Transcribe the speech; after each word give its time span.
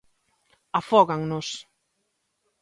Afógannos. 0.79 1.49